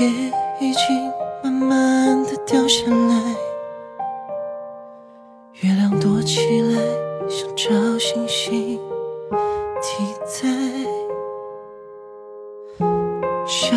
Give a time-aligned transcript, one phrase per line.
[0.00, 1.12] 夜已经
[1.42, 3.36] 慢慢的掉下来，
[5.60, 6.80] 月亮躲起来，
[7.28, 8.80] 想找星星
[9.82, 10.48] 替代。
[13.46, 13.76] 小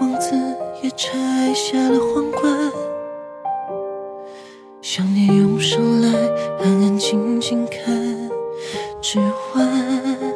[0.00, 0.34] 王子
[0.80, 2.72] 也摘下了皇冠，
[4.80, 6.08] 想念涌上来，
[6.62, 8.30] 安安静静看
[9.02, 10.27] 指环。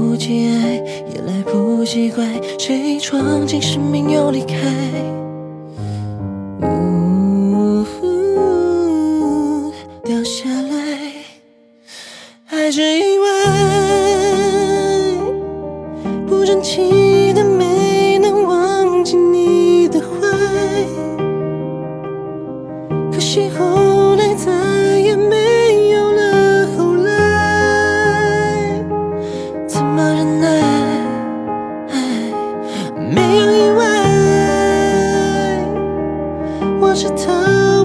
[0.00, 0.76] 不及爱，
[1.12, 2.24] 也来不及怪，
[2.58, 4.56] 谁闯进生命又离开。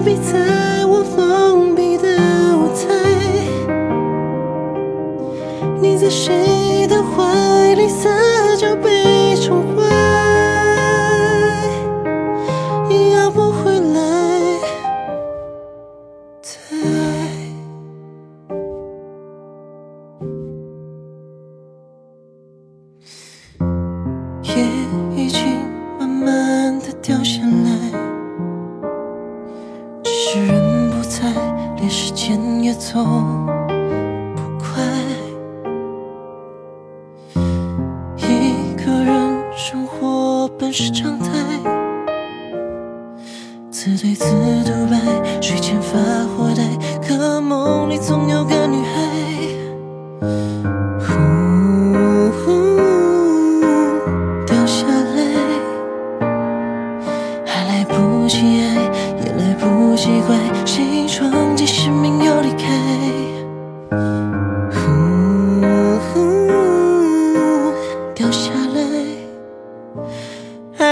[0.06, 2.06] 逃避在我封闭的
[2.56, 2.84] 舞台。
[5.82, 8.08] 你在谁的怀里撒
[8.56, 9.82] 娇被宠坏，
[13.14, 14.60] 要不回来。
[16.40, 16.52] 在。
[24.44, 25.05] 夜已
[32.78, 33.02] 走
[34.34, 34.84] 不快。
[38.16, 41.26] 一个人生活本是常态。
[43.70, 44.26] 自对自
[44.64, 45.98] 独白，睡前发
[46.36, 46.62] 火呆，
[47.06, 49.05] 可梦里总有个女孩。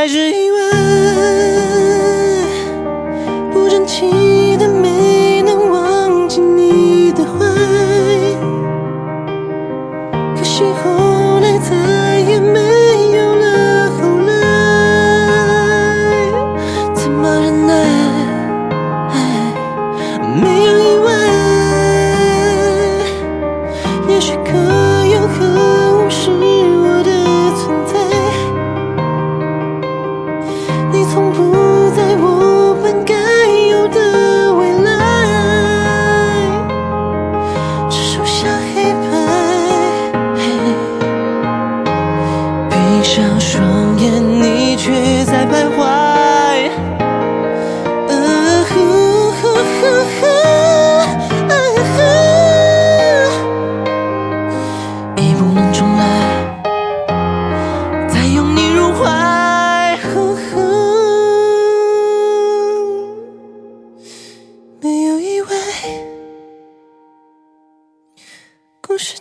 [0.04, 0.58] 还是意外。
[3.50, 7.30] 不争气的没能忘记你的坏，
[10.36, 11.93] 可惜后来才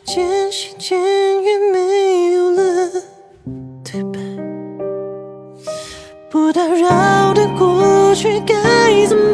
[0.05, 2.89] 渐行渐远，没有了
[3.83, 4.19] 对白，
[6.29, 9.32] 不打扰的过去该怎么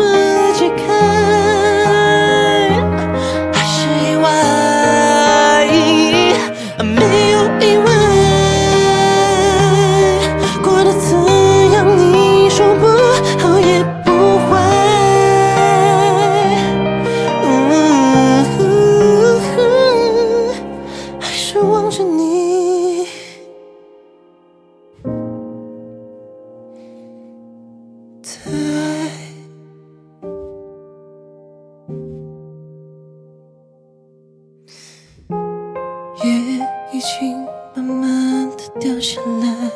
[37.10, 37.46] 夜已经
[37.76, 39.72] 慢慢的掉下来，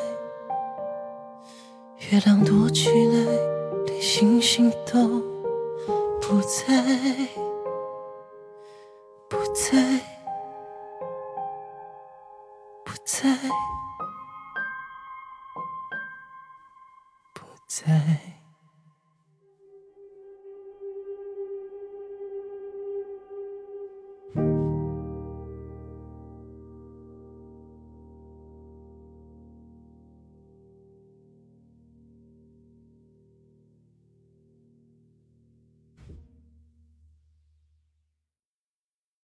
[2.12, 3.16] 月亮躲起来，
[3.86, 5.08] 连星星都
[6.22, 6.84] 不在，
[9.28, 10.00] 不在，
[12.84, 13.36] 不在，
[17.34, 18.43] 不在。